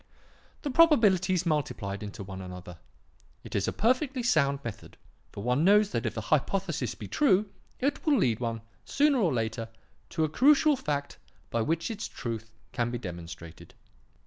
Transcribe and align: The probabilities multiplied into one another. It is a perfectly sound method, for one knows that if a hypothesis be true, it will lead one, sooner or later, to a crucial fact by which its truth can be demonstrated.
The 0.63 0.71
probabilities 0.71 1.45
multiplied 1.45 2.01
into 2.01 2.23
one 2.23 2.41
another. 2.41 2.79
It 3.43 3.53
is 3.55 3.67
a 3.67 3.71
perfectly 3.71 4.23
sound 4.23 4.57
method, 4.63 4.97
for 5.31 5.43
one 5.43 5.63
knows 5.63 5.91
that 5.91 6.07
if 6.07 6.17
a 6.17 6.21
hypothesis 6.21 6.95
be 6.95 7.07
true, 7.07 7.51
it 7.79 8.03
will 8.03 8.17
lead 8.17 8.39
one, 8.39 8.61
sooner 8.83 9.19
or 9.19 9.31
later, 9.31 9.69
to 10.09 10.23
a 10.23 10.27
crucial 10.27 10.75
fact 10.75 11.19
by 11.51 11.61
which 11.61 11.91
its 11.91 12.07
truth 12.07 12.51
can 12.71 12.89
be 12.89 12.97
demonstrated. 12.97 13.75